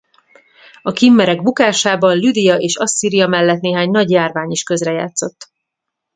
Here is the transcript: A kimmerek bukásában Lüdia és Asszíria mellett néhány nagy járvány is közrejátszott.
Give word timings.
A 0.81 0.91
kimmerek 0.91 1.41
bukásában 1.43 2.17
Lüdia 2.17 2.57
és 2.57 2.75
Asszíria 2.77 3.27
mellett 3.27 3.59
néhány 3.61 3.89
nagy 3.91 4.09
járvány 4.09 4.49
is 4.51 4.63
közrejátszott. 4.63 5.51